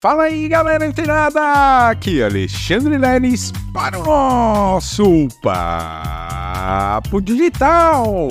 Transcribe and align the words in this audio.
Fala 0.00 0.22
aí, 0.22 0.46
galera 0.46 0.86
antenada! 0.86 1.88
Aqui 1.88 2.20
é 2.20 2.26
Alexandre 2.26 2.96
Leles 2.96 3.52
para 3.74 3.98
o 3.98 4.04
nosso 4.04 5.26
Papo 5.42 7.20
Digital. 7.20 8.28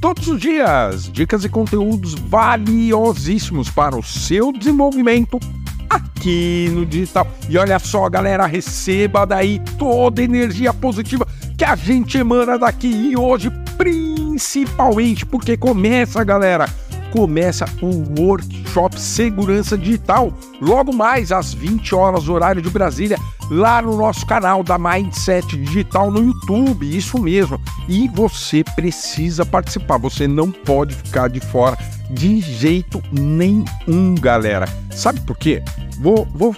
Todos 0.00 0.28
os 0.28 0.40
dias, 0.40 1.10
dicas 1.10 1.44
e 1.44 1.48
conteúdos 1.48 2.14
valiosíssimos 2.14 3.68
para 3.68 3.96
o 3.96 4.04
seu 4.04 4.52
desenvolvimento 4.52 5.40
aqui 5.88 6.70
no 6.70 6.86
digital. 6.86 7.26
E 7.48 7.58
olha 7.58 7.80
só, 7.80 8.08
galera, 8.08 8.46
receba 8.46 9.26
daí 9.26 9.60
toda 9.76 10.20
a 10.20 10.24
energia 10.24 10.72
positiva 10.72 11.26
que 11.58 11.64
a 11.64 11.74
gente 11.74 12.18
emana 12.18 12.56
daqui 12.56 12.86
e 12.86 13.16
hoje, 13.16 13.50
principalmente 13.76 15.26
porque 15.26 15.56
começa, 15.56 16.22
galera 16.22 16.68
começa 17.10 17.64
o 17.82 18.20
workshop 18.20 18.59
Segurança 18.96 19.76
Digital, 19.76 20.32
logo 20.60 20.92
mais 20.92 21.32
às 21.32 21.52
20 21.52 21.94
horas, 21.94 22.28
horário 22.28 22.62
de 22.62 22.70
Brasília, 22.70 23.18
lá 23.50 23.82
no 23.82 23.96
nosso 23.96 24.24
canal 24.24 24.62
da 24.62 24.78
Mindset 24.78 25.56
Digital 25.56 26.10
no 26.10 26.22
YouTube, 26.22 26.96
isso 26.96 27.18
mesmo. 27.18 27.60
E 27.88 28.08
você 28.08 28.62
precisa 28.76 29.44
participar, 29.44 29.98
você 29.98 30.28
não 30.28 30.50
pode 30.50 30.94
ficar 30.94 31.28
de 31.28 31.40
fora 31.40 31.76
de 32.10 32.40
jeito 32.40 33.02
nenhum, 33.12 34.14
galera. 34.14 34.68
Sabe 34.90 35.20
por 35.20 35.36
quê? 35.36 35.62
Vou, 35.98 36.26
vou 36.32 36.54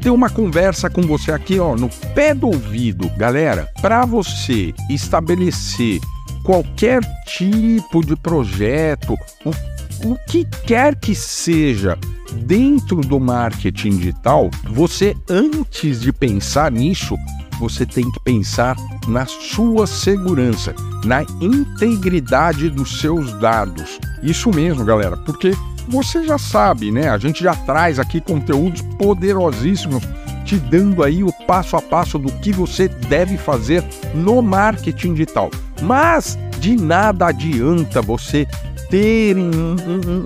ter 0.00 0.10
uma 0.10 0.28
conversa 0.28 0.90
com 0.90 1.02
você 1.02 1.32
aqui, 1.32 1.58
ó, 1.58 1.74
no 1.74 1.88
pé 2.14 2.34
do 2.34 2.48
ouvido, 2.48 3.08
galera, 3.16 3.68
para 3.80 4.04
você 4.04 4.74
estabelecer 4.90 6.00
qualquer 6.44 7.00
tipo 7.26 8.04
de 8.04 8.14
projeto, 8.14 9.14
o 9.44 9.50
o 10.04 10.16
que 10.26 10.44
quer 10.66 10.94
que 10.96 11.14
seja 11.14 11.98
dentro 12.32 13.00
do 13.00 13.18
marketing 13.18 13.96
digital, 13.98 14.50
você 14.70 15.16
antes 15.28 16.00
de 16.00 16.12
pensar 16.12 16.70
nisso, 16.70 17.16
você 17.58 17.86
tem 17.86 18.10
que 18.10 18.20
pensar 18.20 18.76
na 19.08 19.24
sua 19.26 19.86
segurança, 19.86 20.74
na 21.04 21.22
integridade 21.40 22.68
dos 22.68 23.00
seus 23.00 23.32
dados. 23.40 23.98
Isso 24.22 24.50
mesmo, 24.50 24.84
galera, 24.84 25.16
porque 25.18 25.52
você 25.88 26.24
já 26.24 26.36
sabe, 26.36 26.90
né? 26.90 27.08
A 27.08 27.18
gente 27.18 27.42
já 27.42 27.54
traz 27.54 27.98
aqui 27.98 28.20
conteúdos 28.20 28.82
poderosíssimos 28.98 30.02
te 30.44 30.56
dando 30.56 31.02
aí 31.02 31.24
o 31.24 31.32
passo 31.46 31.76
a 31.76 31.82
passo 31.82 32.18
do 32.18 32.30
que 32.30 32.52
você 32.52 32.88
deve 32.88 33.36
fazer 33.36 33.84
no 34.14 34.40
marketing 34.40 35.14
digital. 35.14 35.50
Mas 35.82 36.38
de 36.60 36.76
nada 36.76 37.26
adianta 37.26 38.00
você 38.00 38.46
terem 38.88 39.50
um, 39.54 39.76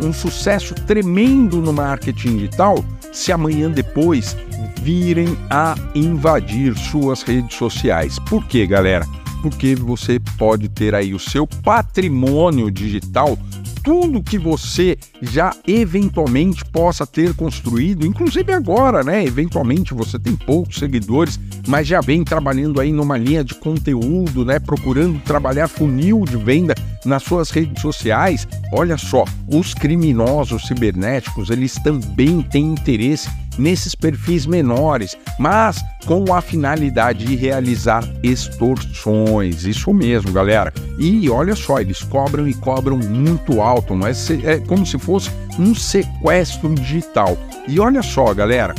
um, 0.04 0.08
um 0.08 0.12
sucesso 0.12 0.74
tremendo 0.74 1.60
no 1.60 1.72
marketing 1.72 2.36
digital 2.36 2.84
se 3.12 3.32
amanhã 3.32 3.70
depois 3.70 4.36
virem 4.82 5.36
a 5.50 5.74
invadir 5.94 6.76
suas 6.76 7.22
redes 7.22 7.56
sociais. 7.56 8.18
Por 8.18 8.46
quê, 8.46 8.66
galera? 8.66 9.06
Porque 9.42 9.74
você 9.74 10.20
pode 10.38 10.68
ter 10.68 10.94
aí 10.94 11.14
o 11.14 11.18
seu 11.18 11.46
patrimônio 11.46 12.70
digital 12.70 13.38
tudo 13.82 14.22
que 14.22 14.38
você 14.38 14.96
já 15.22 15.54
eventualmente 15.66 16.64
possa 16.66 17.06
ter 17.06 17.34
construído, 17.34 18.06
inclusive 18.06 18.52
agora, 18.52 19.02
né? 19.02 19.24
Eventualmente 19.24 19.94
você 19.94 20.18
tem 20.18 20.36
poucos 20.36 20.78
seguidores, 20.78 21.40
mas 21.66 21.86
já 21.86 22.00
vem 22.00 22.22
trabalhando 22.22 22.80
aí 22.80 22.92
numa 22.92 23.16
linha 23.16 23.42
de 23.42 23.54
conteúdo, 23.54 24.44
né? 24.44 24.58
Procurando 24.58 25.18
trabalhar 25.20 25.68
funil 25.68 26.24
de 26.24 26.36
venda 26.36 26.74
nas 27.04 27.22
suas 27.22 27.50
redes 27.50 27.80
sociais. 27.80 28.46
Olha 28.72 28.96
só, 28.96 29.24
os 29.48 29.74
criminosos 29.74 30.66
cibernéticos, 30.66 31.50
eles 31.50 31.74
também 31.74 32.42
têm 32.42 32.72
interesse 32.72 33.28
nesses 33.58 33.94
perfis 33.94 34.46
menores, 34.46 35.16
mas 35.38 35.84
com 36.06 36.32
a 36.32 36.40
finalidade 36.40 37.26
de 37.26 37.36
realizar 37.36 38.02
extorsões. 38.22 39.64
Isso 39.64 39.92
mesmo, 39.92 40.32
galera. 40.32 40.72
E 40.98 41.28
olha 41.28 41.54
só, 41.54 41.80
eles 41.80 42.02
cobram 42.02 42.48
e 42.48 42.54
cobram 42.54 42.96
muito 42.96 43.60
alto, 43.60 43.94
mas 43.94 44.30
é 44.30 44.58
como 44.58 44.86
se 44.86 44.98
fosse 44.98 45.30
um 45.58 45.74
sequestro 45.74 46.74
digital. 46.74 47.36
E 47.68 47.78
olha 47.78 48.02
só, 48.02 48.32
galera, 48.32 48.74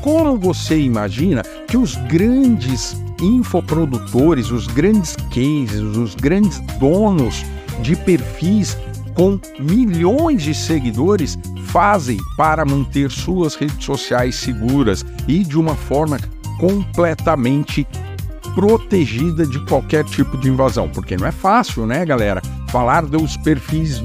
como 0.00 0.36
você 0.36 0.78
imagina 0.78 1.42
que 1.68 1.76
os 1.76 1.94
grandes 1.94 2.96
infoprodutores, 3.22 4.50
os 4.50 4.66
grandes 4.66 5.16
cases, 5.32 5.80
os 5.96 6.14
grandes 6.14 6.58
donos 6.78 7.44
de 7.80 7.96
perfis 7.96 8.76
com 9.14 9.38
milhões 9.58 10.42
de 10.42 10.54
seguidores 10.54 11.38
fazem 11.66 12.18
para 12.36 12.64
manter 12.64 13.10
suas 13.10 13.54
redes 13.54 13.84
sociais 13.84 14.34
seguras 14.36 15.04
e 15.26 15.44
de 15.44 15.58
uma 15.58 15.74
forma 15.74 16.18
completamente 16.58 17.86
protegida 18.54 19.46
de 19.46 19.58
qualquer 19.66 20.04
tipo 20.04 20.36
de 20.36 20.48
invasão, 20.48 20.88
porque 20.88 21.16
não 21.16 21.26
é 21.26 21.32
fácil, 21.32 21.86
né, 21.86 22.04
galera? 22.04 22.42
Falar 22.70 23.06
dos 23.06 23.36
perfis 23.38 24.02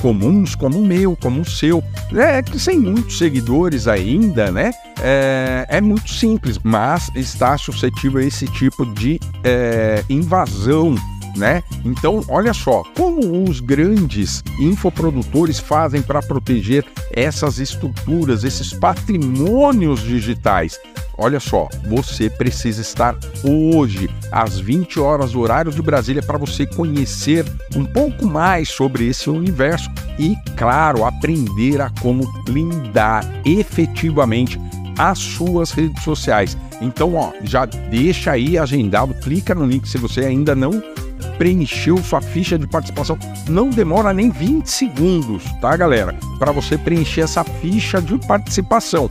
comuns 0.00 0.54
como 0.54 0.78
o 0.78 0.86
meu, 0.86 1.16
como 1.16 1.40
o 1.40 1.44
seu, 1.48 1.82
é 2.14 2.42
que 2.42 2.58
sem 2.58 2.78
muitos 2.78 3.18
seguidores 3.18 3.86
ainda, 3.86 4.50
né? 4.50 4.72
É, 5.02 5.66
é 5.68 5.80
muito 5.80 6.12
simples, 6.12 6.58
mas 6.62 7.10
está 7.14 7.56
suscetível 7.56 8.20
a 8.20 8.24
esse 8.24 8.46
tipo 8.46 8.84
de 8.86 9.18
é, 9.44 10.04
invasão 10.08 10.94
né? 11.36 11.62
Então, 11.84 12.24
olha 12.28 12.52
só, 12.52 12.82
como 12.96 13.48
os 13.48 13.60
grandes 13.60 14.42
infoprodutores 14.58 15.58
fazem 15.58 16.02
para 16.02 16.22
proteger 16.22 16.84
essas 17.12 17.58
estruturas, 17.58 18.44
esses 18.44 18.72
patrimônios 18.72 20.00
digitais. 20.00 20.78
Olha 21.16 21.38
só, 21.38 21.68
você 21.86 22.30
precisa 22.30 22.80
estar 22.80 23.14
hoje 23.44 24.08
às 24.32 24.58
20 24.58 24.98
horas 24.98 25.34
horário 25.34 25.70
de 25.70 25.82
Brasília 25.82 26.22
para 26.22 26.38
você 26.38 26.64
conhecer 26.66 27.44
um 27.76 27.84
pouco 27.84 28.24
mais 28.24 28.70
sobre 28.70 29.06
esse 29.06 29.28
universo 29.28 29.90
e, 30.18 30.34
claro, 30.56 31.04
aprender 31.04 31.80
a 31.82 31.90
como 32.00 32.26
blindar 32.44 33.22
efetivamente 33.44 34.58
as 35.00 35.18
suas 35.18 35.70
redes 35.70 36.04
sociais. 36.04 36.58
Então, 36.78 37.14
ó, 37.14 37.32
já 37.42 37.64
deixa 37.64 38.32
aí 38.32 38.58
agendado, 38.58 39.14
clica 39.14 39.54
no 39.54 39.64
link 39.64 39.88
se 39.88 39.96
você 39.96 40.20
ainda 40.20 40.54
não 40.54 40.82
preencheu 41.38 41.96
sua 42.02 42.20
ficha 42.20 42.58
de 42.58 42.66
participação. 42.66 43.18
Não 43.48 43.70
demora 43.70 44.12
nem 44.12 44.30
20 44.30 44.66
segundos, 44.66 45.42
tá, 45.58 45.74
galera? 45.74 46.14
Para 46.38 46.52
você 46.52 46.76
preencher 46.76 47.22
essa 47.22 47.42
ficha 47.42 48.00
de 48.00 48.18
participação. 48.26 49.10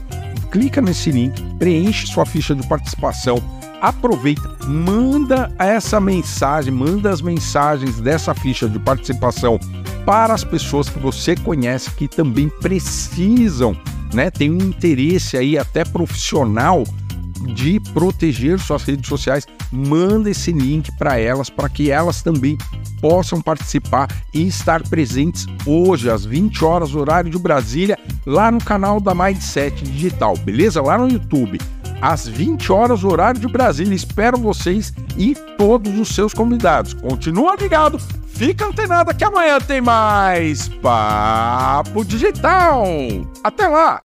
Clica 0.52 0.80
nesse 0.80 1.10
link, 1.10 1.42
preenche 1.58 2.06
sua 2.06 2.24
ficha 2.24 2.54
de 2.54 2.64
participação. 2.68 3.42
Aproveita, 3.80 4.48
manda 4.66 5.50
essa 5.58 5.98
mensagem, 5.98 6.72
manda 6.72 7.10
as 7.10 7.20
mensagens 7.20 8.00
dessa 8.00 8.32
ficha 8.32 8.68
de 8.68 8.78
participação 8.78 9.58
para 10.06 10.34
as 10.34 10.44
pessoas 10.44 10.88
que 10.88 11.00
você 11.00 11.34
conhece 11.34 11.90
que 11.92 12.06
também 12.06 12.48
precisam, 12.48 13.76
né? 14.12 14.30
Tem 14.30 14.50
um 14.50 14.58
interesse 14.58 15.36
aí 15.36 15.58
até 15.58 15.84
profissional 15.84 16.84
de 17.54 17.80
proteger 17.92 18.58
suas 18.58 18.82
redes 18.84 19.08
sociais, 19.08 19.46
manda 19.72 20.30
esse 20.30 20.52
link 20.52 20.90
para 20.98 21.18
elas 21.18 21.48
para 21.48 21.68
que 21.68 21.90
elas 21.90 22.22
também 22.22 22.56
possam 23.00 23.40
participar 23.40 24.08
e 24.32 24.46
estar 24.46 24.82
presentes 24.82 25.46
hoje 25.66 26.10
às 26.10 26.24
20 26.24 26.64
horas 26.64 26.94
horário 26.94 27.30
de 27.30 27.38
Brasília 27.38 27.98
lá 28.26 28.50
no 28.50 28.62
canal 28.62 29.00
da 29.00 29.14
Mindset 29.14 29.82
Digital, 29.84 30.36
beleza? 30.36 30.82
Lá 30.82 30.98
no 30.98 31.08
YouTube. 31.08 31.58
Às 32.02 32.26
20 32.26 32.72
horas 32.72 33.04
horário 33.04 33.40
de 33.40 33.46
Brasília. 33.46 33.94
Espero 33.94 34.38
vocês 34.38 34.92
e 35.18 35.34
todos 35.58 35.98
os 35.98 36.08
seus 36.14 36.32
convidados. 36.32 36.94
Continua 36.94 37.56
ligado, 37.56 37.98
fica 38.28 38.66
antenado 38.66 39.14
que 39.14 39.24
amanhã 39.24 39.58
tem 39.58 39.82
mais 39.82 40.68
Papo 40.68 42.04
Digital. 42.04 42.84
Até 43.44 43.68
lá! 43.68 43.98